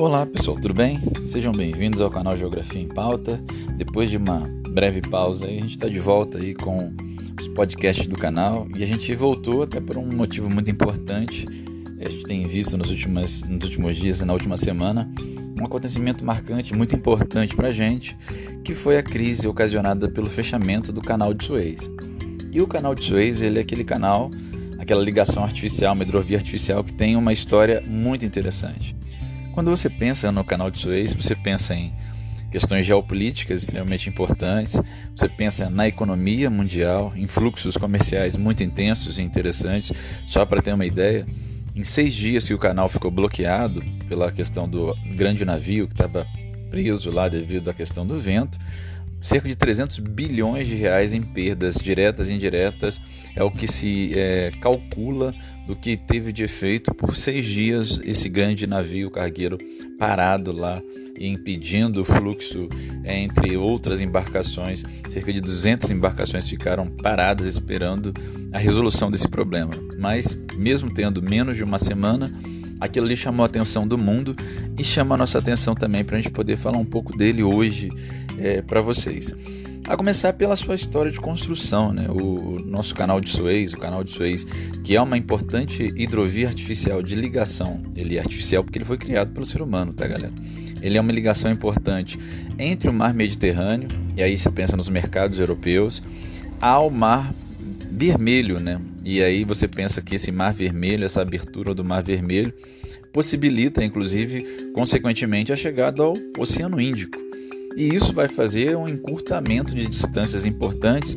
Olá 0.00 0.24
pessoal, 0.24 0.58
tudo 0.58 0.72
bem? 0.72 0.98
Sejam 1.26 1.52
bem-vindos 1.52 2.00
ao 2.00 2.08
canal 2.08 2.34
Geografia 2.34 2.80
em 2.80 2.88
Pauta. 2.88 3.38
Depois 3.76 4.08
de 4.08 4.16
uma 4.16 4.48
breve 4.70 5.02
pausa, 5.02 5.44
a 5.44 5.50
gente 5.50 5.72
está 5.72 5.90
de 5.90 6.00
volta 6.00 6.38
aí 6.38 6.54
com 6.54 6.90
os 7.38 7.46
podcasts 7.48 8.06
do 8.06 8.16
canal 8.16 8.66
e 8.74 8.82
a 8.82 8.86
gente 8.86 9.14
voltou 9.14 9.62
até 9.62 9.78
por 9.78 9.98
um 9.98 10.06
motivo 10.06 10.48
muito 10.48 10.70
importante. 10.70 11.46
A 12.00 12.08
gente 12.08 12.24
tem 12.24 12.48
visto 12.48 12.78
nos 12.78 12.88
últimos, 12.88 13.42
nos 13.42 13.62
últimos 13.62 13.94
dias 13.94 14.22
e 14.22 14.24
na 14.24 14.32
última 14.32 14.56
semana 14.56 15.06
um 15.60 15.66
acontecimento 15.66 16.24
marcante, 16.24 16.74
muito 16.74 16.96
importante 16.96 17.54
para 17.54 17.68
a 17.68 17.70
gente, 17.70 18.16
que 18.64 18.74
foi 18.74 18.96
a 18.96 19.02
crise 19.02 19.46
ocasionada 19.46 20.08
pelo 20.08 20.30
fechamento 20.30 20.94
do 20.94 21.02
canal 21.02 21.34
de 21.34 21.44
Suez. 21.44 21.90
E 22.50 22.62
o 22.62 22.66
canal 22.66 22.94
de 22.94 23.04
Suez 23.04 23.42
ele 23.42 23.58
é 23.58 23.60
aquele 23.60 23.84
canal, 23.84 24.30
aquela 24.78 25.04
ligação 25.04 25.44
artificial, 25.44 25.92
uma 25.92 26.04
hidrovia 26.04 26.38
artificial 26.38 26.82
que 26.82 26.94
tem 26.94 27.16
uma 27.16 27.34
história 27.34 27.84
muito 27.86 28.24
interessante. 28.24 28.98
Quando 29.60 29.76
você 29.76 29.90
pensa 29.90 30.32
no 30.32 30.42
canal 30.42 30.70
de 30.70 30.78
Suez, 30.78 31.12
você 31.12 31.36
pensa 31.36 31.74
em 31.74 31.92
questões 32.50 32.86
geopolíticas 32.86 33.60
extremamente 33.60 34.08
importantes, 34.08 34.80
você 35.14 35.28
pensa 35.28 35.68
na 35.68 35.86
economia 35.86 36.48
mundial, 36.48 37.12
em 37.14 37.26
fluxos 37.26 37.76
comerciais 37.76 38.36
muito 38.36 38.62
intensos 38.62 39.18
e 39.18 39.22
interessantes. 39.22 39.92
Só 40.26 40.46
para 40.46 40.62
ter 40.62 40.72
uma 40.72 40.86
ideia, 40.86 41.26
em 41.76 41.84
seis 41.84 42.14
dias 42.14 42.48
que 42.48 42.54
o 42.54 42.58
canal 42.58 42.88
ficou 42.88 43.10
bloqueado 43.10 43.82
pela 44.08 44.32
questão 44.32 44.66
do 44.66 44.96
grande 45.14 45.44
navio 45.44 45.86
que 45.86 45.92
estava 45.92 46.26
preso 46.70 47.10
lá 47.10 47.28
devido 47.28 47.68
à 47.68 47.74
questão 47.74 48.06
do 48.06 48.18
vento, 48.18 48.58
cerca 49.20 49.48
de 49.48 49.56
300 49.56 49.98
bilhões 49.98 50.66
de 50.66 50.74
reais 50.74 51.12
em 51.12 51.22
perdas 51.22 51.74
diretas 51.74 52.28
e 52.28 52.34
indiretas 52.34 53.00
é 53.34 53.42
o 53.42 53.50
que 53.50 53.66
se 53.66 54.12
é, 54.14 54.52
calcula 54.60 55.34
do 55.66 55.76
que 55.76 55.96
teve 55.96 56.32
de 56.32 56.44
efeito 56.44 56.94
por 56.94 57.16
seis 57.16 57.46
dias 57.46 58.00
esse 58.04 58.28
grande 58.28 58.66
navio 58.66 59.10
cargueiro 59.10 59.56
parado 59.98 60.52
lá 60.52 60.80
e 61.18 61.28
impedindo 61.28 62.00
o 62.00 62.04
fluxo 62.04 62.66
é, 63.04 63.20
entre 63.20 63.56
outras 63.56 64.00
embarcações. 64.00 64.82
Cerca 65.10 65.32
de 65.32 65.40
200 65.40 65.90
embarcações 65.90 66.48
ficaram 66.48 66.86
paradas 66.88 67.46
esperando 67.46 68.12
a 68.52 68.58
resolução 68.58 69.10
desse 69.10 69.28
problema. 69.28 69.70
Mas, 69.98 70.36
mesmo 70.56 70.92
tendo 70.92 71.22
menos 71.22 71.58
de 71.58 71.62
uma 71.62 71.78
semana, 71.78 72.32
aquilo 72.80 73.06
ali 73.06 73.16
chamou 73.16 73.44
a 73.44 73.46
atenção 73.46 73.86
do 73.86 73.98
mundo 73.98 74.34
e 74.78 74.82
chama 74.82 75.14
a 75.14 75.18
nossa 75.18 75.38
atenção 75.38 75.74
também 75.74 76.04
para 76.04 76.16
a 76.16 76.20
gente 76.20 76.32
poder 76.32 76.56
falar 76.56 76.78
um 76.78 76.84
pouco 76.84 77.16
dele 77.16 77.42
hoje 77.42 77.90
é, 78.38 78.62
para 78.62 78.80
vocês. 78.80 79.34
A 79.86 79.96
começar 79.96 80.32
pela 80.34 80.54
sua 80.54 80.76
história 80.76 81.10
de 81.10 81.18
construção, 81.18 81.92
né? 81.92 82.06
O 82.08 82.58
nosso 82.64 82.94
canal 82.94 83.20
de 83.20 83.28
Suez, 83.28 83.72
o 83.72 83.76
canal 83.76 84.04
de 84.04 84.12
Suez, 84.12 84.46
que 84.84 84.94
é 84.94 85.02
uma 85.02 85.16
importante 85.16 85.92
hidrovia 85.96 86.46
artificial 86.46 87.02
de 87.02 87.16
ligação. 87.16 87.82
Ele 87.96 88.16
é 88.16 88.20
artificial 88.20 88.62
porque 88.62 88.78
ele 88.78 88.84
foi 88.84 88.98
criado 88.98 89.32
pelo 89.32 89.44
ser 89.44 89.60
humano, 89.60 89.92
tá, 89.92 90.06
galera? 90.06 90.32
Ele 90.80 90.96
é 90.96 91.00
uma 91.00 91.12
ligação 91.12 91.50
importante 91.50 92.18
entre 92.58 92.88
o 92.88 92.92
mar 92.92 93.12
Mediterrâneo, 93.12 93.88
e 94.16 94.22
aí 94.22 94.36
você 94.38 94.50
pensa 94.50 94.76
nos 94.76 94.88
mercados 94.88 95.40
europeus, 95.40 96.02
ao 96.60 96.88
mar 96.88 97.34
vermelho, 98.00 98.58
né? 98.58 98.80
E 99.04 99.22
aí 99.22 99.44
você 99.44 99.68
pensa 99.68 100.00
que 100.00 100.14
esse 100.14 100.32
mar 100.32 100.54
vermelho, 100.54 101.04
essa 101.04 101.20
abertura 101.20 101.74
do 101.74 101.84
mar 101.84 102.02
vermelho, 102.02 102.52
possibilita, 103.12 103.84
inclusive, 103.84 104.72
consequentemente, 104.74 105.52
a 105.52 105.56
chegada 105.56 106.02
ao 106.02 106.14
Oceano 106.38 106.80
Índico. 106.80 107.18
E 107.76 107.94
isso 107.94 108.14
vai 108.14 108.26
fazer 108.26 108.74
um 108.74 108.88
encurtamento 108.88 109.74
de 109.74 109.86
distâncias 109.86 110.46
importantes 110.46 111.14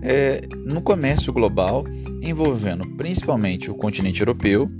é, 0.00 0.40
no 0.64 0.80
comércio 0.80 1.34
global, 1.34 1.84
envolvendo 2.22 2.88
principalmente 2.96 3.70
o 3.70 3.74
continente 3.74 4.22
europeu 4.22 4.70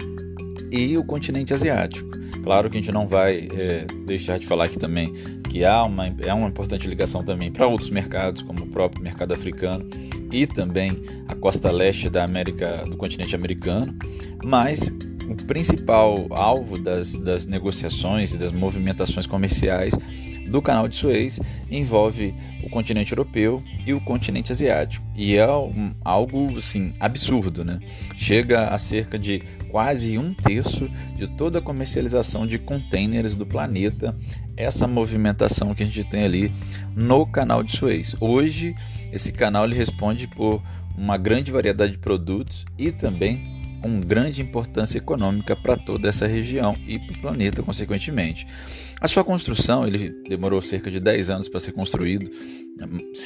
e 0.71 0.97
o 0.97 1.05
continente 1.05 1.53
asiático. 1.53 2.11
Claro 2.43 2.71
que 2.71 2.79
a 2.79 2.81
gente 2.81 2.93
não 2.93 3.07
vai 3.07 3.47
é, 3.53 3.87
deixar 4.07 4.39
de 4.39 4.47
falar 4.47 4.65
aqui 4.65 4.79
também 4.79 5.13
que 5.53 5.67
há 5.67 5.83
uma, 5.83 6.07
é 6.07 6.33
uma 6.33 6.49
importante 6.49 6.89
ligação 6.89 7.23
também 7.23 7.53
para 7.53 7.67
outros 7.67 7.91
mercados, 7.91 8.41
como 8.41 8.65
o 8.65 8.67
próprio 8.69 9.03
mercado 9.03 9.35
africano 9.35 9.87
e 10.33 10.47
também 10.47 10.93
a 11.29 11.35
costa 11.35 11.71
leste 11.71 12.09
da 12.09 12.25
América, 12.25 12.85
do 12.89 12.97
continente 12.97 13.37
americano, 13.37 13.95
mas 14.43 14.91
o 15.29 15.35
principal 15.47 16.27
alvo 16.31 16.79
das, 16.79 17.19
das 17.19 17.45
negociações 17.45 18.33
e 18.33 18.39
das 18.39 18.51
movimentações 18.51 19.27
comerciais 19.27 19.93
do 20.49 20.63
Canal 20.63 20.89
de 20.89 20.97
Suez 20.97 21.39
envolve 21.71 22.35
continente 22.73 23.13
europeu 23.13 23.63
e 23.87 23.93
o 23.93 24.01
continente 24.01 24.51
asiático. 24.51 25.07
E 25.15 25.37
é 25.37 25.49
um, 25.49 25.95
algo 26.05 26.59
assim, 26.59 26.93
absurdo, 26.99 27.65
né? 27.65 27.79
Chega 28.17 28.69
a 28.69 28.79
cerca 28.79 29.19
de 29.19 29.43
quase 29.69 30.19
um 30.19 30.35
terço 30.35 30.91
de 31.15 31.29
toda 31.29 31.61
a 31.61 31.63
comercialização 31.63 32.47
de 32.47 32.59
containers 32.59 33.35
do 33.35 33.47
planeta, 33.47 34.17
essa 34.57 34.89
movimentação 34.89 35.75
que 35.75 35.83
a 35.83 35.87
gente 35.87 36.05
tem 36.05 36.25
ali 36.25 36.53
no 36.97 37.25
Canal 37.25 37.63
de 37.63 37.77
Suez. 37.77 38.17
Hoje, 38.19 38.75
esse 39.13 39.31
canal 39.31 39.65
ele 39.65 39.77
responde 39.77 40.27
por 40.27 40.63
uma 40.97 41.17
grande 41.17 41.53
variedade 41.53 41.93
de 41.93 41.99
produtos 41.99 42.65
e 42.77 42.91
também 42.91 43.62
com 43.83 44.01
grande 44.01 44.41
importância 44.41 44.99
econômica 44.99 45.57
para 45.57 45.77
toda 45.77 46.09
essa 46.09 46.27
região 46.27 46.77
e 46.87 46.99
para 46.99 47.17
o 47.17 47.21
planeta, 47.21 47.63
consequentemente. 47.63 48.47
A 49.01 49.09
sua 49.09 49.25
construção 49.25 49.85
ele 49.85 50.11
demorou 50.29 50.61
cerca 50.61 50.89
de 50.89 51.01
10 51.01 51.29
anos 51.29 51.49
para 51.49 51.59
ser 51.59 51.73
construído. 51.73 52.31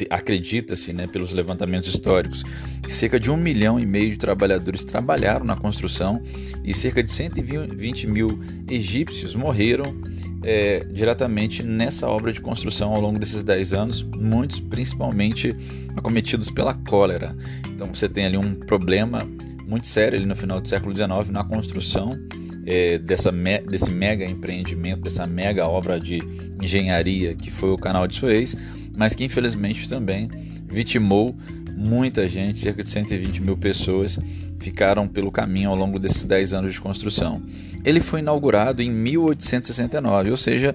Acredita-se, 0.09 0.93
né, 0.95 1.07
pelos 1.07 1.35
levantamentos 1.35 1.95
históricos, 1.95 2.43
que 2.83 2.95
cerca 2.95 3.21
de 3.21 3.31
um 3.31 3.37
milhão 3.37 3.79
e 3.79 3.85
meio 3.85 4.11
de 4.11 4.17
trabalhadores 4.17 4.87
trabalharam 4.87 5.45
na 5.45 5.55
construção 5.55 6.23
e 6.65 6.73
cerca 6.73 7.03
de 7.03 7.13
120 7.13 8.07
mil 8.07 8.41
egípcios 8.71 9.35
morreram 9.35 9.95
é, 10.43 10.85
diretamente 10.91 11.63
nessa 11.63 12.09
obra 12.09 12.33
de 12.33 12.41
construção 12.41 12.95
ao 12.95 13.01
longo 13.01 13.19
desses 13.19 13.43
10 13.43 13.73
anos, 13.75 14.03
muitos 14.03 14.61
principalmente 14.61 15.55
acometidos 15.95 16.51
pela 16.51 16.73
cólera. 16.73 17.37
Então 17.69 17.93
você 17.93 18.09
tem 18.09 18.25
ali 18.25 18.39
um 18.39 18.55
problema 18.55 19.29
muito 19.67 19.87
sério 19.87 20.19
ali 20.19 20.27
no 20.27 20.37
final 20.37 20.61
do 20.61 20.69
século 20.69 20.95
XIX 20.95 21.31
na 21.31 21.45
construção 21.45 22.19
é, 22.67 22.99
dessa 22.99 23.31
me, 23.31 23.59
desse 23.61 23.91
mega 23.91 24.25
empreendimento, 24.25 25.03
dessa 25.03 25.27
mega 25.27 25.67
obra 25.67 26.01
de 26.01 26.21
engenharia 26.61 27.35
que 27.35 27.51
foi 27.51 27.71
o 27.71 27.77
Canal 27.77 28.07
de 28.07 28.17
Suez, 28.17 28.57
mas 28.97 29.15
que 29.15 29.25
infelizmente 29.25 29.89
também 29.89 30.29
vitimou 30.67 31.37
muita 31.77 32.27
gente, 32.27 32.59
cerca 32.59 32.83
de 32.83 32.91
120 32.91 33.43
mil 33.43 33.57
pessoas 33.57 34.19
ficaram 34.59 35.07
pelo 35.07 35.31
caminho 35.31 35.71
ao 35.71 35.77
longo 35.77 35.99
desses 35.99 36.25
10 36.25 36.55
anos 36.55 36.73
de 36.73 36.81
construção. 36.81 37.43
Ele 37.85 38.01
foi 38.01 38.21
inaugurado 38.21 38.83
em 38.83 38.91
1869, 38.91 40.31
ou 40.31 40.37
seja, 40.37 40.75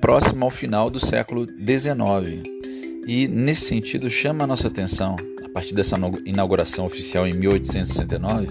próximo 0.00 0.44
ao 0.44 0.50
final 0.50 0.88
do 0.88 1.00
século 1.00 1.46
XIX. 1.46 2.42
E 3.06 3.28
nesse 3.28 3.66
sentido 3.66 4.08
chama 4.08 4.44
a 4.44 4.46
nossa 4.46 4.68
atenção 4.68 5.16
partir 5.56 5.74
dessa 5.74 5.96
inauguração 6.26 6.84
oficial 6.84 7.26
em 7.26 7.32
1869, 7.32 8.48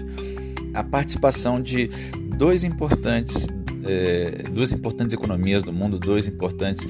a 0.74 0.82
participação 0.82 1.62
de 1.62 1.88
dois 2.36 2.64
importantes, 2.64 3.46
é, 3.84 4.42
duas 4.50 4.72
importantes 4.72 5.14
economias 5.14 5.62
do 5.62 5.72
mundo, 5.72 6.00
dois 6.00 6.26
importantes 6.26 6.84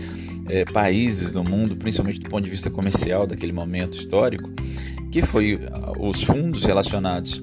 é, 0.49 0.65
países 0.65 1.33
do 1.33 1.45
mundo, 1.45 1.77
principalmente 1.77 2.19
do 2.19 2.31
ponto 2.31 2.45
de 2.45 2.51
vista 2.51 2.71
comercial 2.71 3.27
daquele 3.27 3.53
momento 3.53 3.99
histórico, 3.99 4.49
que 5.13 5.21
foi 5.21 5.61
ah, 5.71 5.93
os 6.01 6.23
fundos 6.23 6.65
relacionados 6.65 7.43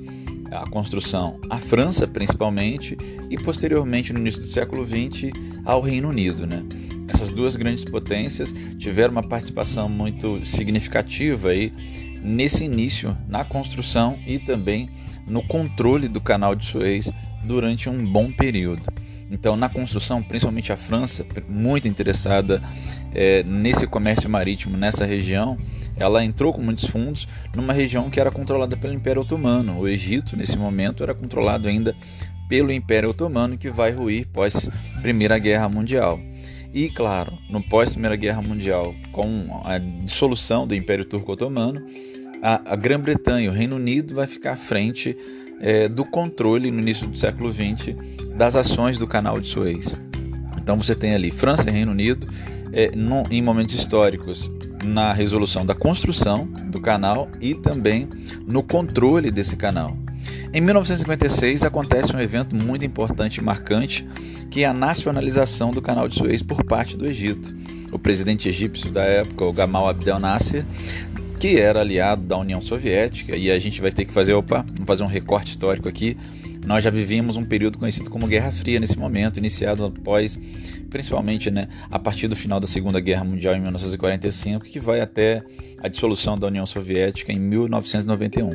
à 0.50 0.67
construção 0.67 1.40
à 1.51 1.59
França 1.59 2.07
principalmente 2.07 2.97
e 3.29 3.38
posteriormente 3.38 4.11
no 4.11 4.17
início 4.17 4.41
do 4.41 4.47
século 4.47 4.84
XX 4.84 5.29
ao 5.63 5.79
Reino 5.79 6.09
Unido, 6.09 6.47
né? 6.47 6.63
Essas 7.13 7.29
duas 7.29 7.56
grandes 7.56 7.85
potências 7.85 8.53
tiveram 8.79 9.12
uma 9.12 9.24
participação 9.24 9.88
muito 9.88 10.44
significativa 10.46 11.50
aí 11.50 11.72
nesse 12.24 12.63
início, 12.63 13.16
na 13.28 13.44
construção 13.46 14.18
e 14.25 14.40
também 14.40 14.90
no 15.28 15.44
controle 15.44 16.07
do 16.07 16.19
canal 16.19 16.55
de 16.55 16.66
Suez 16.66 17.11
durante 17.43 17.87
um 17.90 18.11
bom 18.11 18.32
período. 18.32 18.91
Então, 19.29 19.55
na 19.55 19.70
construção, 19.70 20.22
principalmente 20.22 20.72
a 20.72 20.78
França, 20.78 21.26
muito 21.47 21.87
interessada 21.87 22.61
é, 23.14 23.43
nesse 23.43 23.87
comércio 23.87 24.29
marítimo 24.29 24.78
nessa 24.78 25.05
região, 25.05 25.58
ela 25.96 26.23
entrou 26.23 26.53
com 26.53 26.61
muitos 26.61 26.85
fundos 26.85 27.28
numa 27.55 27.73
região 27.73 28.09
que 28.09 28.20
era 28.20 28.32
controlada 28.32 28.76
pelo 28.76 28.93
Império 28.93 29.22
Otomano. 29.22 29.79
O 29.79 29.87
Egito, 29.87 30.35
nesse 30.35 30.58
momento, 30.58 31.03
era 31.03 31.14
controlado 31.14 31.67
ainda 31.67 31.96
pelo 32.47 32.72
Império 32.72 33.09
Otomano, 33.09 33.58
que 33.58 33.70
vai 33.70 33.91
ruir 33.91 34.28
pós 34.28 34.70
Primeira 35.02 35.37
Guerra 35.40 35.70
Mundial. 35.70 36.20
E, 36.73 36.90
claro, 36.90 37.37
no 37.49 37.61
pós-Primeira 37.61 38.16
Guerra 38.16 38.41
Mundial, 38.41 38.96
com 39.11 39.61
a 39.64 39.78
dissolução 39.78 40.66
do 40.66 40.73
Império 40.73 41.05
Turco-Otomano, 41.05 41.85
a, 42.41 42.73
a 42.73 42.75
Grã-Bretanha, 42.75 43.49
o 43.49 43.53
Reino 43.53 43.75
Unido, 43.75 44.16
vai 44.16 44.25
ficar 44.25 44.53
à 44.53 44.58
frente 44.58 45.16
é, 45.61 45.87
do 45.87 46.03
controle 46.03 46.72
no 46.72 46.79
início 46.79 47.08
do 47.08 47.17
século 47.17 47.52
XX 47.52 47.96
das 48.35 48.55
ações 48.55 48.97
do 48.97 49.08
Canal 49.08 49.40
de 49.40 49.47
Suez. 49.47 49.96
Então 50.59 50.78
você 50.78 50.96
tem 50.96 51.14
ali 51.14 51.29
França 51.29 51.70
e 51.70 51.72
Reino 51.72 51.91
Unido 51.91 52.28
é, 52.72 52.91
no, 52.96 53.23
em 53.29 53.41
momentos 53.41 53.75
históricos 53.75 54.49
na 54.84 55.14
resolução 55.14 55.66
da 55.66 55.75
construção 55.75 56.46
do 56.46 56.81
canal 56.81 57.29
e 57.40 57.53
também 57.53 58.09
no 58.46 58.64
controle 58.64 59.31
desse 59.31 59.55
canal. 59.55 60.03
Em 60.55 60.61
1956 60.61 61.64
acontece 61.64 62.16
um 62.16 62.20
evento 62.20 62.55
muito 62.55 62.85
importante 62.85 63.38
e 63.38 63.44
marcante, 63.44 64.08
que 64.52 64.64
é 64.64 64.67
a 64.67 64.73
nacionalização 64.73 65.72
do 65.72 65.82
Canal 65.82 66.08
de 66.08 66.14
Suez 66.14 66.44
por 66.44 66.64
parte 66.64 66.96
do 66.96 67.08
Egito. 67.08 67.55
O 67.91 67.97
presidente 67.97 68.47
egípcio 68.47 68.91
da 68.91 69.02
época, 69.02 69.46
o 69.46 69.52
Gamal 69.52 69.90
Abdel 69.90 70.20
Nasser, 70.20 70.64
que 71.40 71.58
era 71.59 71.82
aliado 71.82 72.22
da 72.22 72.38
União 72.38 72.61
Soviética, 72.61 73.35
e 73.35 73.50
a 73.50 73.58
gente 73.58 73.82
vai 73.82 73.91
ter 73.91 74.05
que 74.05 74.14
fazer, 74.14 74.35
opa, 74.35 74.64
vamos 74.64 74.85
fazer 74.85 75.02
um 75.02 75.08
recorte 75.08 75.50
histórico 75.50 75.90
aqui. 75.90 76.16
Nós 76.65 76.83
já 76.83 76.89
vivíamos 76.89 77.35
um 77.35 77.43
período 77.43 77.77
conhecido 77.77 78.09
como 78.09 78.27
Guerra 78.27 78.51
Fria 78.51 78.79
nesse 78.79 78.97
momento, 78.97 79.37
iniciado 79.37 79.85
após, 79.85 80.39
principalmente, 80.89 81.51
né, 81.51 81.67
a 81.91 81.99
partir 81.99 82.27
do 82.27 82.35
final 82.35 82.59
da 82.59 82.67
Segunda 82.67 82.99
Guerra 82.99 83.23
Mundial 83.23 83.55
em 83.55 83.59
1945, 83.59 84.65
que 84.65 84.79
vai 84.79 85.01
até 85.01 85.43
a 85.81 85.87
dissolução 85.87 86.37
da 86.37 86.47
União 86.47 86.65
Soviética 86.65 87.33
em 87.33 87.39
1991. 87.39 88.49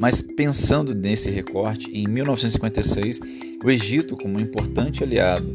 Mas 0.00 0.22
pensando 0.22 0.94
nesse 0.94 1.30
recorte, 1.30 1.90
em 1.92 2.06
1956, 2.08 3.20
o 3.62 3.70
Egito, 3.70 4.16
como 4.16 4.40
importante 4.40 5.04
aliado 5.04 5.52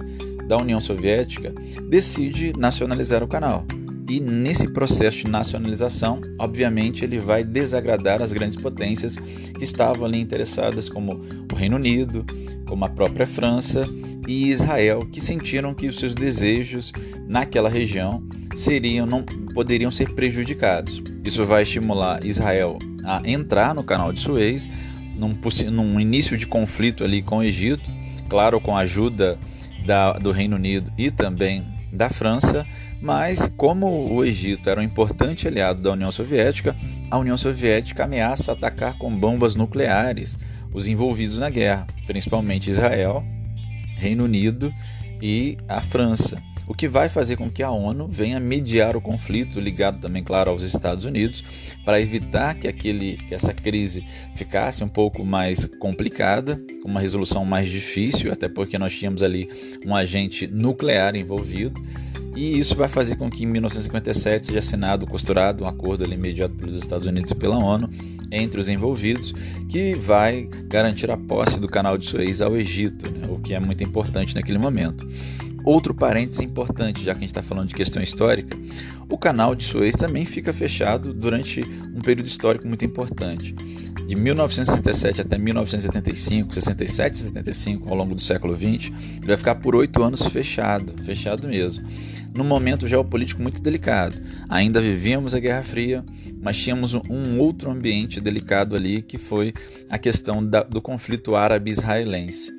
da 0.47 0.57
União 0.57 0.79
Soviética, 0.79 1.53
decide 1.89 2.53
nacionalizar 2.57 3.23
o 3.23 3.27
canal. 3.27 3.65
E 4.09 4.19
nesse 4.19 4.67
processo 4.67 5.17
de 5.17 5.27
nacionalização, 5.29 6.19
obviamente, 6.39 7.05
ele 7.05 7.19
vai 7.19 7.43
desagradar 7.43 8.23
as 8.23 8.33
grandes 8.33 8.55
potências 8.55 9.15
que 9.15 9.63
estavam 9.63 10.05
ali 10.05 10.19
interessadas, 10.19 10.89
como 10.89 11.21
o 11.51 11.55
Reino 11.55 11.75
Unido, 11.75 12.25
como 12.67 12.83
a 12.85 12.89
própria 12.89 13.27
França 13.27 13.87
e 14.27 14.49
Israel, 14.49 15.01
que 15.11 15.21
sentiram 15.21 15.75
que 15.75 15.87
os 15.87 15.99
seus 15.99 16.15
desejos 16.15 16.91
naquela 17.27 17.69
região 17.69 18.23
seriam 18.55 19.05
não 19.05 19.23
poderiam 19.53 19.91
ser 19.91 20.13
prejudicados. 20.15 21.01
Isso 21.23 21.45
vai 21.45 21.61
estimular 21.61 22.25
Israel 22.25 22.79
a 23.05 23.21
entrar 23.23 23.75
no 23.75 23.83
Canal 23.83 24.11
de 24.11 24.19
Suez, 24.19 24.67
num, 25.15 25.37
num 25.71 25.99
início 25.99 26.35
de 26.35 26.47
conflito 26.47 27.03
ali 27.03 27.21
com 27.21 27.37
o 27.37 27.43
Egito, 27.43 27.89
claro, 28.27 28.59
com 28.59 28.75
a 28.75 28.81
ajuda 28.81 29.37
da, 29.85 30.13
do 30.13 30.31
Reino 30.31 30.55
Unido 30.55 30.91
e 30.97 31.11
também 31.11 31.63
da 31.91 32.09
França, 32.09 32.65
mas 33.01 33.51
como 33.55 34.13
o 34.13 34.23
Egito 34.23 34.69
era 34.69 34.81
um 34.81 34.83
importante 34.83 35.47
aliado 35.47 35.81
da 35.81 35.91
União 35.91 36.11
Soviética, 36.11 36.75
a 37.09 37.17
União 37.17 37.37
Soviética 37.37 38.03
ameaça 38.03 38.51
atacar 38.51 38.97
com 38.97 39.15
bombas 39.15 39.55
nucleares 39.55 40.37
os 40.73 40.87
envolvidos 40.87 41.39
na 41.39 41.49
guerra, 41.49 41.87
principalmente 42.05 42.69
Israel, 42.69 43.23
Reino 43.95 44.23
Unido 44.23 44.73
e 45.21 45.57
a 45.67 45.81
França. 45.81 46.41
O 46.67 46.73
que 46.75 46.87
vai 46.87 47.09
fazer 47.09 47.35
com 47.35 47.49
que 47.49 47.63
a 47.63 47.71
ONU 47.71 48.07
venha 48.07 48.39
mediar 48.39 48.95
o 48.95 49.01
conflito, 49.01 49.59
ligado 49.59 49.99
também, 49.99 50.23
claro, 50.23 50.51
aos 50.51 50.61
Estados 50.61 51.03
Unidos, 51.03 51.43
para 51.83 51.99
evitar 51.99 52.53
que, 52.53 52.67
aquele, 52.67 53.17
que 53.27 53.33
essa 53.33 53.51
crise 53.55 54.05
ficasse 54.35 54.83
um 54.83 54.87
pouco 54.87 55.25
mais 55.25 55.65
complicada, 55.79 56.61
com 56.83 56.87
uma 56.87 56.99
resolução 56.99 57.43
mais 57.43 57.67
difícil, 57.67 58.31
até 58.31 58.47
porque 58.47 58.77
nós 58.77 58.95
tínhamos 58.95 59.23
ali 59.23 59.49
um 59.83 59.95
agente 59.95 60.45
nuclear 60.45 61.15
envolvido. 61.15 61.81
E 62.35 62.57
isso 62.57 62.75
vai 62.75 62.87
fazer 62.87 63.15
com 63.15 63.29
que 63.29 63.43
em 63.43 63.47
1957 63.47 64.47
seja 64.47 64.59
assinado, 64.59 65.05
costurado 65.05 65.63
um 65.63 65.67
acordo 65.67 66.03
ali 66.03 66.17
pelos 66.57 66.75
Estados 66.75 67.07
Unidos 67.07 67.31
e 67.31 67.35
pela 67.35 67.57
ONU 67.57 67.89
entre 68.31 68.61
os 68.61 68.69
envolvidos, 68.69 69.33
que 69.67 69.95
vai 69.95 70.47
garantir 70.67 71.09
a 71.09 71.17
posse 71.17 71.59
do 71.59 71.67
canal 71.67 71.97
de 71.97 72.05
Suez 72.05 72.41
ao 72.41 72.55
Egito, 72.55 73.09
né, 73.11 73.27
o 73.27 73.39
que 73.39 73.53
é 73.53 73.59
muito 73.59 73.83
importante 73.83 74.35
naquele 74.35 74.59
momento. 74.59 75.07
Outro 75.63 75.93
parênteses 75.93 76.41
importante, 76.41 77.03
já 77.03 77.13
que 77.13 77.19
a 77.19 77.21
gente 77.21 77.29
está 77.29 77.43
falando 77.43 77.67
de 77.67 77.75
questão 77.75 78.01
histórica, 78.01 78.57
o 79.09 79.17
canal 79.17 79.53
de 79.55 79.63
Suez 79.63 79.95
também 79.95 80.25
fica 80.25 80.53
fechado 80.53 81.13
durante 81.13 81.61
um 81.61 82.01
período 82.01 82.27
histórico 82.27 82.67
muito 82.67 82.85
importante. 82.85 83.53
De 84.07 84.15
1967 84.15 85.21
até 85.21 85.37
1975, 85.37 86.53
67 86.53 87.13
e 87.13 87.17
75, 87.17 87.89
ao 87.89 87.95
longo 87.95 88.15
do 88.15 88.21
século 88.21 88.55
XX, 88.55 88.91
ele 89.17 89.27
vai 89.27 89.37
ficar 89.37 89.55
por 89.55 89.75
oito 89.75 90.01
anos 90.01 90.25
fechado, 90.27 90.93
fechado 91.03 91.47
mesmo 91.47 91.87
num 92.35 92.43
momento 92.43 92.87
geopolítico 92.87 93.41
muito 93.41 93.61
delicado. 93.61 94.17
Ainda 94.47 94.79
vivíamos 94.79 95.33
a 95.33 95.39
Guerra 95.39 95.63
Fria, 95.63 96.03
mas 96.41 96.57
tínhamos 96.57 96.93
um 96.93 97.39
outro 97.39 97.69
ambiente 97.69 98.21
delicado 98.21 98.75
ali, 98.75 99.01
que 99.01 99.17
foi 99.17 99.53
a 99.89 99.97
questão 99.97 100.45
da, 100.45 100.63
do 100.63 100.81
conflito 100.81 101.35
árabe-israelense. 101.35 102.51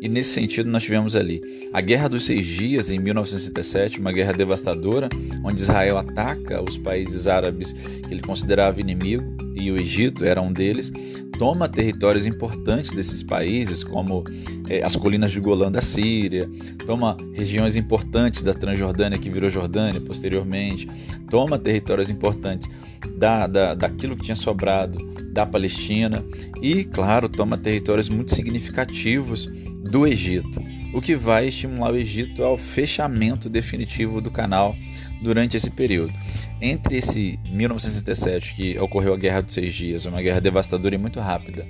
E 0.00 0.08
nesse 0.08 0.30
sentido, 0.30 0.68
nós 0.68 0.82
tivemos 0.82 1.16
ali 1.16 1.40
a 1.72 1.80
Guerra 1.80 2.08
dos 2.08 2.24
Seis 2.24 2.46
Dias, 2.46 2.90
em 2.90 2.98
1967, 2.98 4.00
uma 4.00 4.12
guerra 4.12 4.32
devastadora, 4.32 5.08
onde 5.44 5.60
Israel 5.60 5.98
ataca 5.98 6.62
os 6.62 6.78
países 6.78 7.26
árabes 7.26 7.72
que 7.72 8.12
ele 8.12 8.22
considerava 8.22 8.80
inimigo, 8.80 9.24
e 9.58 9.70
o 9.70 9.76
Egito 9.76 10.24
era 10.24 10.40
um 10.40 10.52
deles, 10.52 10.92
toma 11.38 11.68
territórios 11.68 12.26
importantes 12.26 12.90
desses 12.90 13.22
países, 13.22 13.84
como 13.84 14.24
é, 14.68 14.82
as 14.82 14.96
colinas 14.96 15.30
de 15.30 15.40
Golã 15.40 15.70
da 15.70 15.80
Síria, 15.80 16.48
toma 16.86 17.16
regiões 17.32 17.76
importantes 17.76 18.42
da 18.42 18.52
Transjordânia, 18.52 19.18
que 19.18 19.30
virou 19.30 19.48
Jordânia 19.48 20.00
posteriormente, 20.00 20.88
toma 21.30 21.58
territórios 21.58 22.10
importantes 22.10 22.68
da, 23.16 23.46
da, 23.46 23.74
daquilo 23.74 24.16
que 24.16 24.24
tinha 24.24 24.36
sobrado 24.36 24.98
da 25.32 25.46
Palestina 25.46 26.24
e, 26.60 26.84
claro, 26.84 27.28
toma 27.28 27.56
territórios 27.56 28.08
muito 28.08 28.34
significativos 28.34 29.48
do 29.90 30.06
Egito, 30.06 30.62
o 30.92 31.00
que 31.00 31.16
vai 31.16 31.48
estimular 31.48 31.92
o 31.92 31.96
Egito 31.96 32.44
ao 32.44 32.56
fechamento 32.56 33.48
definitivo 33.48 34.20
do 34.20 34.30
canal 34.30 34.76
durante 35.22 35.56
esse 35.56 35.70
período. 35.70 36.12
Entre 36.60 36.96
esse 36.98 37.38
1967, 37.50 38.54
que 38.54 38.78
ocorreu 38.78 39.14
a 39.14 39.16
Guerra 39.16 39.40
dos 39.40 39.54
Seis 39.54 39.74
Dias, 39.74 40.06
uma 40.06 40.22
guerra 40.22 40.40
devastadora 40.40 40.94
e 40.94 40.98
muito 40.98 41.18
rápida, 41.20 41.66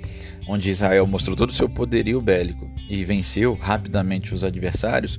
onde 0.48 0.70
Israel 0.70 1.06
mostrou 1.06 1.36
todo 1.36 1.50
o 1.50 1.54
seu 1.54 1.68
poderio 1.68 2.20
bélico 2.20 2.68
e 2.88 3.04
venceu 3.04 3.54
rapidamente 3.54 4.34
os 4.34 4.44
adversários, 4.44 5.18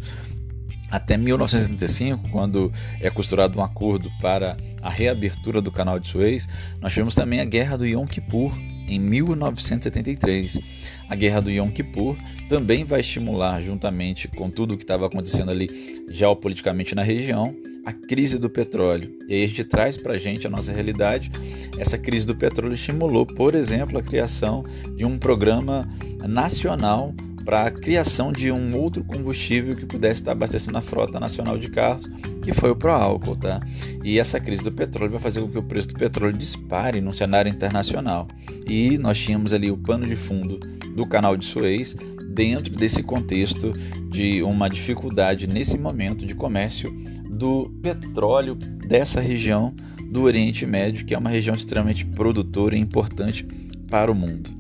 até 0.91 1.17
1975, 1.17 2.29
quando 2.29 2.71
é 2.99 3.09
costurado 3.11 3.59
um 3.59 3.63
acordo 3.63 4.09
para 4.19 4.57
a 4.81 4.89
reabertura 4.89 5.61
do 5.61 5.71
canal 5.71 5.99
de 5.99 6.07
Suez, 6.07 6.49
nós 6.81 6.91
tivemos 6.91 7.13
também 7.13 7.39
a 7.39 7.45
Guerra 7.45 7.77
do 7.77 7.85
Yom 7.85 8.07
Kippur, 8.07 8.51
em 8.89 9.00
1973. 9.00 10.59
A 11.07 11.15
Guerra 11.15 11.41
do 11.41 11.51
Yom 11.51 11.69
Kippur 11.69 12.18
também 12.47 12.83
vai 12.83 13.00
estimular, 13.00 13.62
juntamente 13.62 14.27
com 14.27 14.50
tudo 14.50 14.74
o 14.74 14.77
que 14.77 14.83
estava 14.83 15.06
acontecendo 15.06 15.51
ali 15.51 16.03
geopoliticamente 16.09 16.95
na 16.95 17.03
região, 17.03 17.56
a 17.86 17.94
crise 17.94 18.38
do 18.38 18.50
petróleo. 18.50 19.18
E 19.27 19.36
aí 19.36 19.44
a 19.44 19.47
gente 19.47 19.63
traz 19.63 19.97
para 19.97 20.13
a 20.13 20.18
gente 20.18 20.45
a 20.45 20.50
nossa 20.50 20.71
realidade. 20.71 21.31
Essa 21.77 21.97
crise 21.97 22.25
do 22.25 22.36
petróleo 22.36 22.74
estimulou, 22.74 23.25
por 23.25 23.56
exemplo, 23.56 23.97
a 23.97 24.03
criação 24.03 24.63
de 24.95 25.06
um 25.06 25.18
programa 25.18 25.88
nacional 26.27 27.13
para 27.49 27.63
a 27.63 27.71
criação 27.71 28.31
de 28.31 28.51
um 28.51 28.77
outro 28.77 29.03
combustível 29.03 29.75
que 29.75 29.83
pudesse 29.83 30.21
estar 30.21 30.33
abastecendo 30.33 30.77
a 30.77 30.81
frota 30.83 31.19
nacional 31.19 31.57
de 31.57 31.68
carros, 31.68 32.07
que 32.44 32.53
foi 32.53 32.69
o 32.69 32.75
pró-álcool, 32.75 33.35
tá? 33.35 33.59
E 34.03 34.19
essa 34.19 34.39
crise 34.39 34.61
do 34.61 34.71
petróleo 34.71 35.13
vai 35.13 35.19
fazer 35.19 35.41
com 35.41 35.49
que 35.49 35.57
o 35.57 35.63
preço 35.63 35.87
do 35.87 35.95
petróleo 35.95 36.37
dispare 36.37 37.01
no 37.01 37.11
cenário 37.11 37.51
internacional. 37.51 38.27
E 38.68 38.99
nós 38.99 39.18
tínhamos 39.18 39.51
ali 39.51 39.71
o 39.71 39.77
pano 39.77 40.06
de 40.06 40.15
fundo 40.15 40.59
do 40.95 41.07
canal 41.07 41.35
de 41.35 41.44
Suez 41.44 41.95
dentro 42.35 42.71
desse 42.71 43.01
contexto 43.01 43.73
de 44.11 44.44
uma 44.44 44.69
dificuldade 44.69 45.47
nesse 45.47 45.75
momento 45.75 46.27
de 46.27 46.35
comércio 46.35 46.91
do 47.31 47.68
petróleo 47.81 48.53
dessa 48.53 49.19
região 49.19 49.73
do 50.03 50.21
Oriente 50.21 50.68
Médio, 50.68 51.03
que 51.03 51.15
é 51.15 51.18
uma 51.18 51.31
região 51.31 51.56
extremamente 51.56 52.06
produtora 52.06 52.75
e 52.75 52.79
importante 52.79 53.44
para 53.89 54.11
o 54.11 54.13
mundo. 54.13 54.51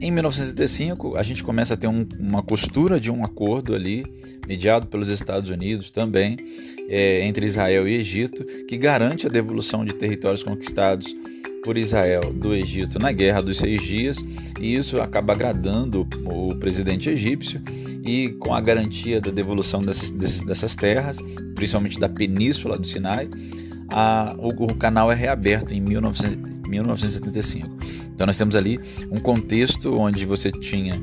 Em 0.00 0.10
1975, 0.10 1.18
a 1.18 1.22
gente 1.22 1.44
começa 1.44 1.74
a 1.74 1.76
ter 1.76 1.86
um, 1.86 2.06
uma 2.18 2.42
costura 2.42 2.98
de 2.98 3.10
um 3.10 3.22
acordo 3.22 3.74
ali, 3.74 4.06
mediado 4.48 4.86
pelos 4.86 5.08
Estados 5.08 5.50
Unidos 5.50 5.90
também, 5.90 6.36
é, 6.88 7.26
entre 7.26 7.44
Israel 7.44 7.86
e 7.86 7.96
Egito, 7.96 8.42
que 8.66 8.78
garante 8.78 9.26
a 9.26 9.28
devolução 9.28 9.84
de 9.84 9.94
territórios 9.94 10.42
conquistados 10.42 11.14
por 11.62 11.76
Israel 11.76 12.32
do 12.32 12.54
Egito 12.54 12.98
na 12.98 13.12
Guerra 13.12 13.42
dos 13.42 13.58
Seis 13.58 13.82
Dias, 13.82 14.24
e 14.58 14.74
isso 14.74 14.98
acaba 15.02 15.34
agradando 15.34 16.08
o 16.24 16.54
presidente 16.56 17.10
egípcio, 17.10 17.60
e 18.02 18.30
com 18.40 18.54
a 18.54 18.60
garantia 18.62 19.20
da 19.20 19.30
devolução 19.30 19.82
dessas, 19.82 20.08
dessas 20.08 20.74
terras, 20.74 21.18
principalmente 21.54 22.00
da 22.00 22.08
península 22.08 22.78
do 22.78 22.86
Sinai, 22.86 23.28
a, 23.90 24.34
o, 24.38 24.48
o, 24.64 24.74
canal 24.74 25.12
é 25.12 25.14
reaberto 25.14 25.74
em 25.74 25.84
19, 25.84 26.49
1975. 26.70 27.68
Então 28.14 28.26
nós 28.26 28.36
temos 28.36 28.56
ali 28.56 28.78
um 29.10 29.18
contexto 29.18 29.98
onde 29.98 30.24
você 30.24 30.50
tinha 30.50 30.94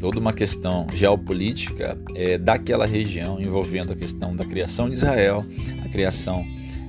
toda 0.00 0.18
uma 0.18 0.32
questão 0.32 0.86
geopolítica 0.92 1.96
é, 2.16 2.36
daquela 2.36 2.86
região 2.86 3.40
envolvendo 3.40 3.92
a 3.92 3.96
questão 3.96 4.34
da 4.34 4.44
criação 4.44 4.88
de 4.88 4.96
Israel, 4.96 5.44
a 5.84 5.88
criação 5.88 6.44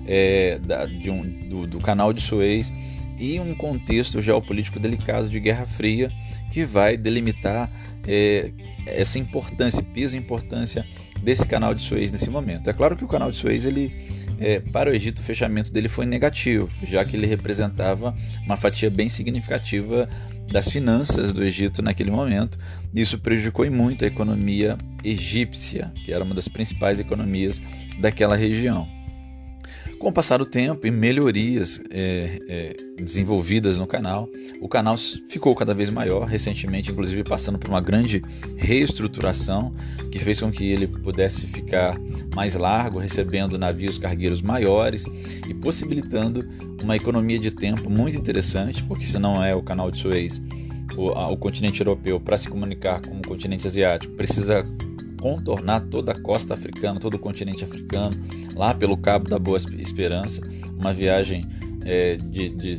é, 0.07 0.57
da, 0.59 0.85
um, 1.11 1.47
do, 1.47 1.67
do 1.67 1.79
canal 1.79 2.11
de 2.11 2.21
Suez 2.21 2.73
e 3.19 3.39
um 3.39 3.53
contexto 3.53 4.21
geopolítico 4.21 4.79
delicado 4.79 5.29
de 5.29 5.39
Guerra 5.39 5.67
Fria 5.67 6.11
que 6.51 6.65
vai 6.65 6.97
delimitar 6.97 7.71
é, 8.07 8.51
essa 8.85 9.17
importância, 9.19 9.81
peso 9.81 10.15
e 10.15 10.19
importância 10.19 10.85
desse 11.21 11.47
canal 11.47 11.73
de 11.73 11.81
Suez 11.81 12.11
nesse 12.11 12.29
momento. 12.29 12.69
É 12.69 12.73
claro 12.73 12.95
que 12.95 13.05
o 13.05 13.07
canal 13.07 13.31
de 13.31 13.37
Suez 13.37 13.65
ele 13.65 13.93
é, 14.43 14.59
para 14.59 14.91
o 14.91 14.93
Egito, 14.93 15.19
o 15.19 15.23
fechamento 15.23 15.71
dele 15.71 15.87
foi 15.87 16.05
negativo, 16.05 16.69
já 16.83 17.05
que 17.05 17.15
ele 17.15 17.25
representava 17.25 18.13
uma 18.45 18.57
fatia 18.57 18.89
bem 18.89 19.07
significativa 19.07 20.09
das 20.51 20.67
finanças 20.67 21.31
do 21.31 21.41
Egito 21.41 21.81
naquele 21.81 22.11
momento. 22.11 22.57
Isso 22.93 23.17
prejudicou 23.17 23.69
muito 23.71 24.03
a 24.03 24.07
economia 24.07 24.77
egípcia, 25.01 25.93
que 26.03 26.11
era 26.11 26.25
uma 26.25 26.35
das 26.35 26.49
principais 26.49 26.99
economias 26.99 27.61
daquela 28.01 28.35
região. 28.35 28.85
Com 30.03 30.09
o 30.09 30.11
passar 30.11 30.35
do 30.35 30.45
tempo 30.45 30.85
e 30.85 30.91
melhorias 30.91 31.81
é, 31.89 32.37
é, 32.49 32.75
desenvolvidas 33.01 33.77
no 33.77 33.87
canal, 33.87 34.27
o 34.59 34.67
canal 34.67 34.97
ficou 34.97 35.55
cada 35.55 35.73
vez 35.73 35.89
maior, 35.89 36.25
recentemente, 36.25 36.91
inclusive, 36.91 37.23
passando 37.23 37.57
por 37.57 37.69
uma 37.69 37.79
grande 37.79 38.21
reestruturação 38.57 39.71
que 40.11 40.19
fez 40.19 40.41
com 40.41 40.51
que 40.51 40.69
ele 40.69 40.87
pudesse 40.87 41.47
ficar 41.47 41.97
mais 42.35 42.53
largo, 42.53 42.99
recebendo 42.99 43.57
navios 43.57 43.97
cargueiros 43.97 44.41
maiores 44.41 45.05
e 45.47 45.53
possibilitando 45.53 46.45
uma 46.83 46.97
economia 46.97 47.39
de 47.39 47.51
tempo 47.51 47.89
muito 47.89 48.17
interessante, 48.17 48.83
porque 48.83 49.05
se 49.05 49.17
não 49.17 49.41
é 49.41 49.55
o 49.55 49.63
canal 49.63 49.89
de 49.89 49.99
Suez, 49.99 50.41
o, 50.97 51.11
o 51.11 51.37
continente 51.37 51.79
europeu, 51.79 52.19
para 52.19 52.35
se 52.35 52.49
comunicar 52.49 53.01
com 53.01 53.19
o 53.19 53.21
continente 53.21 53.65
asiático, 53.67 54.13
precisa 54.15 54.65
contornar 55.23 55.79
toda 55.85 56.11
a 56.11 56.19
costa 56.19 56.53
africana, 56.53 56.99
todo 56.99 57.13
o 57.13 57.19
continente 57.19 57.63
africano, 57.63 58.13
lá 58.55 58.73
pelo 58.73 58.97
Cabo 58.97 59.29
da 59.29 59.39
Boa 59.39 59.57
Esperança, 59.79 60.41
uma 60.77 60.91
viagem 60.91 61.47
é, 61.85 62.17
de, 62.17 62.49
de 62.49 62.77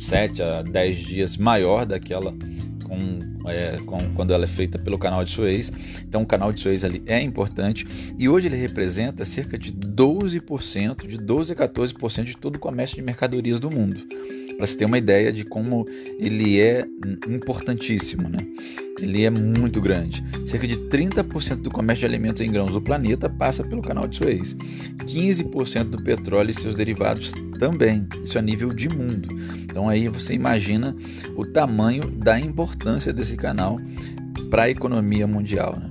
7 0.00 0.42
a 0.42 0.62
10 0.62 0.96
dias 0.98 1.36
maior 1.36 1.86
daquela 1.86 2.34
com, 2.82 3.48
é, 3.48 3.76
com, 3.86 4.12
quando 4.12 4.34
ela 4.34 4.42
é 4.42 4.48
feita 4.48 4.76
pelo 4.76 4.98
canal 4.98 5.24
de 5.24 5.30
Suez. 5.30 5.70
Então, 6.02 6.22
o 6.22 6.26
canal 6.26 6.52
de 6.52 6.58
Suez 6.58 6.82
ali 6.82 7.00
é 7.06 7.22
importante 7.22 7.86
e 8.18 8.28
hoje 8.28 8.48
ele 8.48 8.56
representa 8.56 9.24
cerca 9.24 9.56
de 9.56 9.72
12%, 9.72 11.06
de 11.06 11.16
12 11.16 11.52
a 11.52 11.54
14% 11.54 12.24
de 12.24 12.36
todo 12.36 12.56
o 12.56 12.58
comércio 12.58 12.96
de 12.96 13.02
mercadorias 13.02 13.60
do 13.60 13.70
mundo 13.70 14.04
para 14.56 14.66
se 14.66 14.76
ter 14.76 14.84
uma 14.84 14.98
ideia 14.98 15.32
de 15.32 15.44
como 15.44 15.84
ele 16.18 16.60
é 16.60 16.84
importantíssimo, 17.28 18.28
né? 18.28 18.38
Ele 19.00 19.24
é 19.24 19.30
muito 19.30 19.80
grande. 19.80 20.24
Cerca 20.46 20.66
de 20.66 20.76
30% 20.76 21.56
do 21.56 21.70
comércio 21.70 22.00
de 22.00 22.06
alimentos 22.06 22.40
em 22.40 22.50
grãos 22.50 22.72
do 22.72 22.80
planeta 22.80 23.28
passa 23.28 23.64
pelo 23.64 23.82
canal 23.82 24.06
de 24.06 24.16
Suez. 24.16 24.54
15% 24.98 25.84
do 25.84 26.02
petróleo 26.02 26.50
e 26.50 26.54
seus 26.54 26.74
derivados 26.74 27.32
também. 27.58 28.06
Isso 28.22 28.38
a 28.38 28.42
nível 28.42 28.72
de 28.72 28.88
mundo. 28.88 29.28
Então 29.62 29.88
aí 29.88 30.08
você 30.08 30.34
imagina 30.34 30.94
o 31.36 31.44
tamanho 31.44 32.08
da 32.08 32.38
importância 32.38 33.12
desse 33.12 33.36
canal 33.36 33.78
para 34.50 34.64
a 34.64 34.70
economia 34.70 35.26
mundial. 35.26 35.76
Né? 35.76 35.90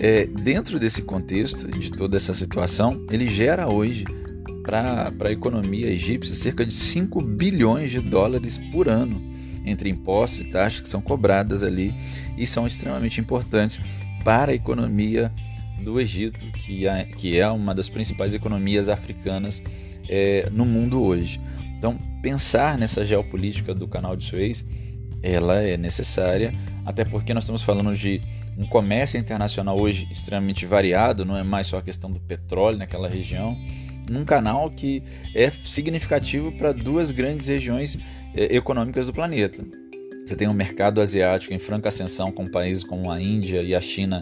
É, 0.00 0.26
dentro 0.26 0.80
desse 0.80 1.02
contexto, 1.02 1.68
de 1.70 1.92
toda 1.92 2.16
essa 2.16 2.34
situação, 2.34 3.06
ele 3.10 3.26
gera 3.26 3.68
hoje 3.68 4.04
para 4.64 5.12
a 5.24 5.30
economia 5.30 5.88
egípcia 5.88 6.34
cerca 6.34 6.64
de 6.66 6.74
5 6.74 7.22
bilhões 7.22 7.90
de 7.90 8.00
dólares 8.00 8.58
por 8.72 8.88
ano 8.88 9.31
entre 9.64 9.88
impostos 9.88 10.40
e 10.40 10.44
taxas 10.44 10.80
que 10.80 10.88
são 10.88 11.00
cobradas 11.00 11.62
ali 11.62 11.94
e 12.36 12.46
são 12.46 12.66
extremamente 12.66 13.20
importantes 13.20 13.80
para 14.24 14.52
a 14.52 14.54
economia 14.54 15.32
do 15.82 16.00
Egito, 16.00 16.46
que 16.52 16.86
é, 16.86 17.04
que 17.04 17.38
é 17.38 17.48
uma 17.48 17.74
das 17.74 17.88
principais 17.88 18.34
economias 18.34 18.88
africanas 18.88 19.62
é, 20.08 20.48
no 20.50 20.64
mundo 20.64 21.02
hoje. 21.02 21.40
Então, 21.76 21.98
pensar 22.22 22.78
nessa 22.78 23.04
geopolítica 23.04 23.74
do 23.74 23.88
Canal 23.88 24.16
de 24.16 24.24
Suez, 24.24 24.64
ela 25.22 25.60
é 25.60 25.76
necessária, 25.76 26.54
até 26.84 27.04
porque 27.04 27.34
nós 27.34 27.44
estamos 27.44 27.62
falando 27.62 27.94
de 27.94 28.20
um 28.56 28.66
comércio 28.66 29.18
internacional 29.18 29.80
hoje 29.80 30.06
extremamente 30.10 30.66
variado, 30.66 31.24
não 31.24 31.36
é 31.36 31.42
mais 31.42 31.66
só 31.66 31.78
a 31.78 31.82
questão 31.82 32.10
do 32.10 32.20
petróleo 32.20 32.78
naquela 32.78 33.08
região, 33.08 33.56
num 34.10 34.24
canal 34.24 34.70
que 34.70 35.02
é 35.34 35.50
significativo 35.50 36.52
para 36.52 36.72
duas 36.72 37.10
grandes 37.10 37.48
regiões 37.48 37.98
eh, 38.34 38.56
econômicas 38.56 39.06
do 39.06 39.12
planeta. 39.12 39.64
Você 40.26 40.36
tem 40.36 40.48
um 40.48 40.54
mercado 40.54 41.00
asiático 41.00 41.52
em 41.52 41.58
franca 41.58 41.88
ascensão 41.88 42.30
com 42.30 42.46
países 42.46 42.84
como 42.84 43.10
a 43.10 43.20
Índia 43.20 43.60
e 43.60 43.74
a 43.74 43.80
China, 43.80 44.20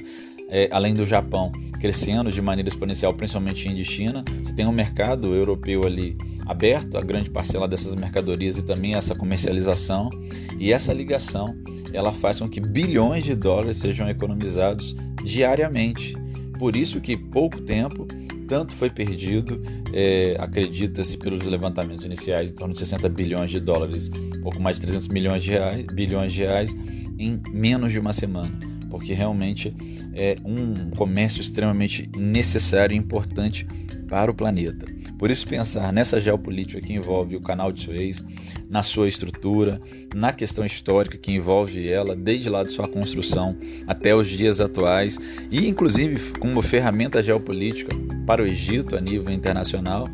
é, 0.49 0.68
além 0.72 0.94
do 0.94 1.04
Japão, 1.04 1.52
crescendo 1.78 2.32
de 2.32 2.40
maneira 2.40 2.68
exponencial, 2.68 3.14
principalmente 3.14 3.68
Índia 3.68 3.82
e 3.82 3.84
China. 3.84 4.25
Você 4.42 4.52
tem 4.52 4.66
um 4.66 4.72
mercado 4.72 5.34
europeu 5.34 5.84
ali 5.84 6.16
aberto 6.46 6.96
a 6.96 7.00
grande 7.00 7.30
parcela 7.30 7.68
dessas 7.68 7.94
mercadorias 7.94 8.58
e 8.58 8.62
também 8.62 8.94
essa 8.94 9.14
comercialização. 9.14 10.10
E 10.58 10.72
essa 10.72 10.92
ligação 10.92 11.54
ela 11.92 12.12
faz 12.12 12.40
com 12.40 12.49
que 12.49 12.60
bilhões 12.60 13.25
de 13.25 13.34
dólares 13.34 13.78
sejam 13.78 14.08
economizados 14.08 14.96
diariamente. 15.25 16.16
Por 16.58 16.76
isso 16.76 17.00
que 17.00 17.16
pouco 17.16 17.60
tempo 17.60 18.06
tanto 18.50 18.75
foi 18.75 18.90
perdido, 18.90 19.62
é, 19.92 20.35
acredita-se 20.37 21.16
pelos 21.16 21.47
levantamentos 21.47 22.04
iniciais, 22.04 22.50
em 22.50 22.54
torno 22.54 22.75
de 22.75 22.80
60 22.80 23.09
bilhões 23.09 23.49
de 23.49 23.61
dólares, 23.61 24.11
pouco 24.42 24.61
mais 24.61 24.75
de 24.75 24.83
300 24.83 25.07
milhões 25.07 25.45
de 25.45 25.52
reais, 25.52 25.87
bilhões 25.87 26.33
de 26.33 26.42
reais 26.42 26.75
em 27.16 27.40
menos 27.52 27.92
de 27.92 28.00
uma 28.00 28.12
semana, 28.12 28.50
porque 28.90 29.14
realmente 29.14 29.73
é 30.12 30.37
um 30.45 30.90
comércio 30.90 31.40
extremamente 31.40 32.11
necessário 32.19 32.92
e 32.92 32.99
importante 32.99 33.69
para 34.09 34.33
o 34.33 34.35
planeta. 34.35 34.85
Por 35.21 35.31
isso, 35.31 35.47
pensar 35.47 35.93
nessa 35.93 36.19
geopolítica 36.19 36.81
que 36.81 36.95
envolve 36.95 37.37
o 37.37 37.43
canal 37.43 37.71
de 37.71 37.83
Suez, 37.83 38.25
na 38.71 38.83
sua 38.83 39.07
estrutura, 39.07 39.79
na 40.15 40.33
questão 40.33 40.65
histórica 40.65 41.19
que 41.19 41.31
envolve 41.31 41.87
ela, 41.87 42.17
desde 42.17 42.49
lá 42.49 42.62
de 42.62 42.73
sua 42.73 42.89
construção 42.89 43.55
até 43.87 44.17
os 44.17 44.27
dias 44.27 44.62
atuais, 44.62 45.19
e 45.50 45.69
inclusive 45.69 46.39
como 46.39 46.62
ferramenta 46.62 47.23
geopolítica 47.23 47.95
para 48.27 48.43
o 48.43 48.47
Egito 48.47 48.97
a 48.97 49.00
nível 49.00 49.31
internacional, 49.31 50.09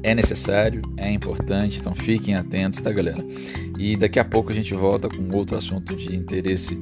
é 0.00 0.14
necessário, 0.14 0.80
é 0.96 1.10
importante, 1.10 1.80
então 1.80 1.92
fiquem 1.92 2.36
atentos, 2.36 2.80
tá, 2.80 2.92
galera? 2.92 3.24
E 3.76 3.96
daqui 3.96 4.20
a 4.20 4.24
pouco 4.24 4.52
a 4.52 4.54
gente 4.54 4.74
volta 4.74 5.08
com 5.08 5.36
outro 5.36 5.56
assunto 5.56 5.96
de 5.96 6.14
interesse 6.14 6.78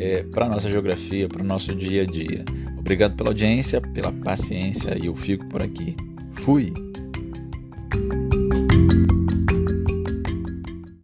é, 0.00 0.24
para 0.24 0.46
a 0.46 0.48
nossa 0.48 0.68
geografia, 0.68 1.28
para 1.28 1.44
o 1.44 1.46
nosso 1.46 1.76
dia 1.76 2.02
a 2.02 2.06
dia. 2.06 2.44
Obrigado 2.76 3.14
pela 3.14 3.30
audiência, 3.30 3.80
pela 3.80 4.10
paciência 4.10 4.98
e 5.00 5.06
eu 5.06 5.14
fico 5.14 5.46
por 5.46 5.62
aqui. 5.62 5.94
Fui! 6.32 6.89